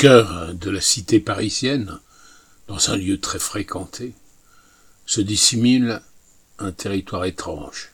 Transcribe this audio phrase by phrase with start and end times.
[0.00, 1.98] cœur de la cité parisienne,
[2.68, 4.14] dans un lieu très fréquenté,
[5.04, 6.00] se dissimule
[6.58, 7.92] un territoire étrange.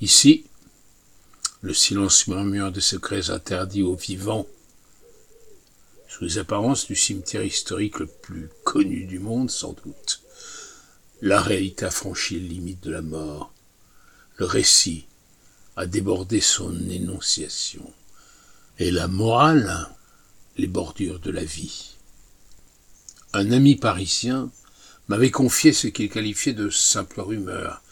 [0.00, 0.46] Ici,
[1.60, 4.48] le silence murmure des secrets interdits aux vivants.
[6.08, 10.22] Sous les apparences du cimetière historique le plus connu du monde, sans doute,
[11.22, 13.52] la réalité a franchi les limites de la mort.
[14.38, 15.06] Le récit
[15.76, 17.92] a débordé son énonciation.
[18.80, 19.88] Et la morale,
[20.56, 21.96] les bordures de la vie.
[23.32, 24.50] Un ami parisien
[25.08, 27.82] m'avait confié ce qu'il qualifiait de simple rumeur,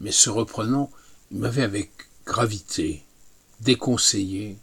[0.00, 0.90] mais se reprenant,
[1.30, 1.90] il m'avait avec
[2.24, 3.02] gravité
[3.60, 4.56] déconseillé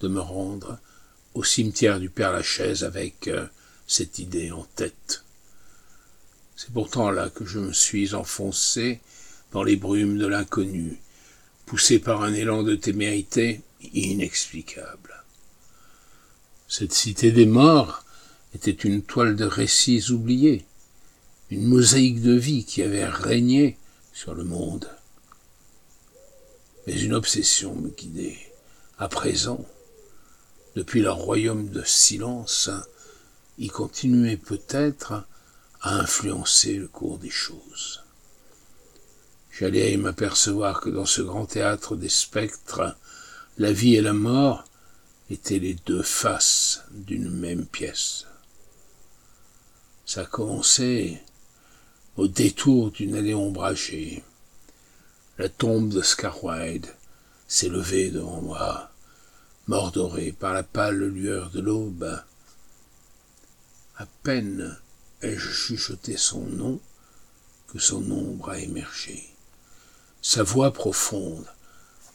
[0.00, 0.78] de me rendre
[1.34, 3.46] au cimetière du Père Lachaise avec euh,
[3.86, 5.24] cette idée en tête.
[6.56, 9.00] C'est pourtant là que je me suis enfoncé
[9.52, 11.00] dans les brumes de l'inconnu,
[11.66, 13.62] poussé par un élan de témérité
[13.94, 15.24] inexplicable.
[16.70, 18.04] Cette cité des morts
[18.54, 20.66] était une toile de récits oubliés,
[21.50, 23.78] une mosaïque de vie qui avait régné
[24.12, 24.86] sur le monde.
[26.86, 28.38] Mais une obsession me guidait.
[28.98, 29.64] À présent,
[30.76, 32.68] depuis leur royaume de silence,
[33.56, 35.24] y continuait peut-être
[35.80, 38.02] à influencer le cours des choses.
[39.50, 42.94] J'allais m'apercevoir que dans ce grand théâtre des spectres,
[43.56, 44.67] la vie et la mort
[45.30, 48.26] étaient les deux faces d'une même pièce.
[50.06, 51.22] Ça commençait
[52.16, 54.24] au détour d'une allée ombragée.
[55.36, 56.02] La tombe de
[56.42, 56.94] Wilde
[57.46, 58.90] s'est levée devant moi,
[59.66, 62.22] mordorée par la pâle lueur de l'aube.
[63.96, 64.76] À peine
[65.22, 66.80] ai-je chuchoté son nom
[67.68, 69.28] que son ombre a émergé.
[70.22, 71.46] Sa voix profonde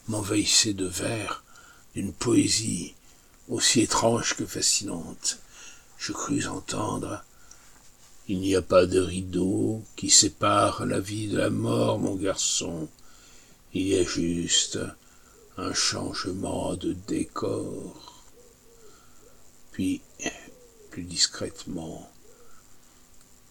[0.08, 1.44] m'envahissait de vers
[1.94, 2.94] d'une poésie
[3.48, 5.38] aussi étrange que fascinante.
[5.98, 7.24] Je crus entendre
[8.28, 12.88] Il n'y a pas de rideau qui sépare la vie de la mort, mon garçon.
[13.74, 14.78] Il y a juste
[15.56, 18.24] un changement de décor.
[19.72, 20.00] Puis,
[20.90, 22.10] plus discrètement,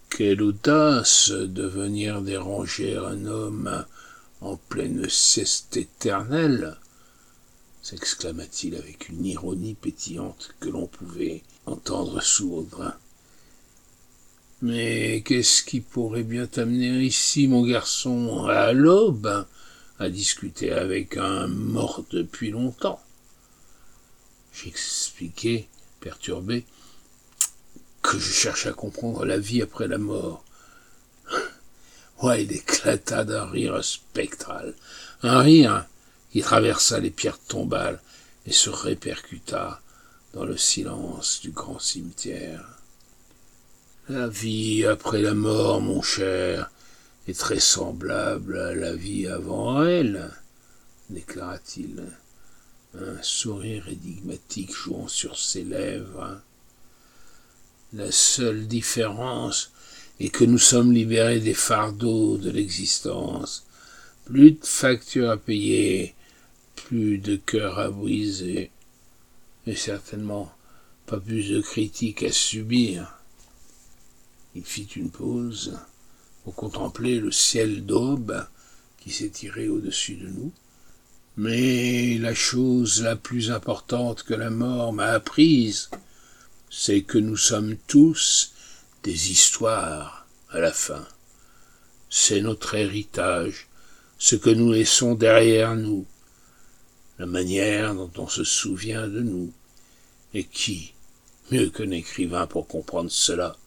[0.10, 3.86] quelle audace de venir déranger un homme
[4.42, 6.78] en pleine sieste éternelle
[7.84, 12.98] s'exclama-t-il avec une ironie pétillante que l'on pouvait entendre sourdre.
[14.62, 19.46] Mais qu'est-ce qui pourrait bien t'amener ici, mon garçon, à l'aube,
[20.00, 23.04] à discuter avec un mort depuis longtemps
[24.54, 25.68] J'expliquai,
[26.00, 26.64] perturbé,
[28.02, 30.44] que je cherche à comprendre la vie après la mort.
[32.22, 34.76] Ouais, il éclata d'un rire spectral,
[35.24, 35.86] un rire
[36.34, 38.02] qui traversa les pierres tombales
[38.48, 39.80] et se répercuta
[40.34, 42.66] dans le silence du grand cimetière.
[44.10, 46.72] La vie après la mort, mon cher,
[47.28, 50.32] est très semblable à la vie avant elle,
[51.12, 52.02] déclara-t-il,
[53.00, 56.42] un sourire énigmatique jouant sur ses lèvres.
[57.94, 59.72] La seule différence
[60.20, 63.68] est que nous sommes libérés des fardeaux de l'existence.
[64.26, 66.16] Plus de factures à payer,
[66.94, 68.70] de cœur à briser,
[69.66, 70.54] et certainement
[71.08, 73.18] pas plus de critiques à subir.
[74.56, 75.80] Il fit une pause
[76.44, 78.46] pour contempler le ciel d'aube
[79.00, 80.52] qui s'étirait au-dessus de nous.
[81.36, 85.90] Mais la chose la plus importante que la mort m'a apprise,
[86.70, 88.54] c'est que nous sommes tous
[89.02, 91.08] des histoires à la fin.
[92.12, 93.68] C'est notre héritage,
[94.20, 96.06] ce que nous laissons derrière nous,
[97.20, 99.52] la manière dont on se souvient de nous.
[100.34, 100.94] Et qui,
[101.52, 103.58] mieux qu'un écrivain pour comprendre cela?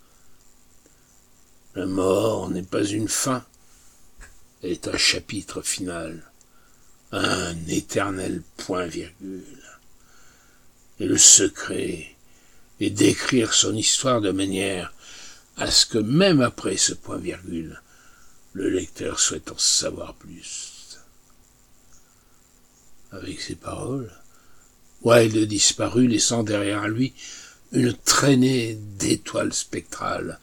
[1.74, 3.44] La mort n'est pas une fin,
[4.62, 6.30] elle est un chapitre final,
[7.12, 9.62] un éternel point-virgule.
[10.98, 12.16] Et le secret
[12.80, 14.92] et d'écrire son histoire de manière
[15.56, 17.80] à ce que même après ce point-virgule,
[18.52, 20.75] le lecteur souhaite en savoir plus.
[23.12, 24.12] Avec ces paroles,
[25.02, 27.14] Wilde disparut, laissant derrière lui
[27.72, 30.40] une traînée d'étoiles spectrales.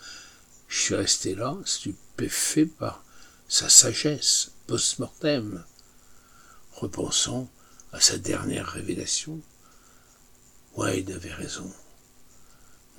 [0.67, 3.03] Je suis resté là, stupéfait par
[3.47, 5.63] sa sagesse post-mortem,
[6.71, 7.49] repensant
[7.91, 9.39] à sa dernière révélation.
[10.75, 11.71] Wilde avait raison.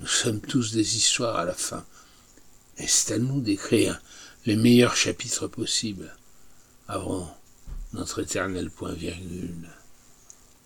[0.00, 1.84] Nous sommes tous des histoires à la fin,
[2.78, 4.00] et c'est à nous d'écrire
[4.46, 6.14] les meilleurs chapitres possibles
[6.88, 7.36] avant
[7.94, 9.68] notre éternel point virgule.